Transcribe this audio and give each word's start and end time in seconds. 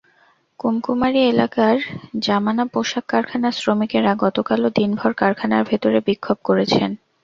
কুমকুমারী 0.59 1.21
এলাকার 1.31 1.75
জামানা 2.19 2.65
পোশাক 2.73 3.05
কারখানার 3.07 3.57
শ্রমিকেরা 3.59 4.11
গতকালও 4.23 4.69
দিনভর 4.77 5.11
কারখানার 5.21 5.63
ভেতরে 5.69 5.99
বিক্ষোভ 6.07 6.37
করেছেন। 6.47 6.89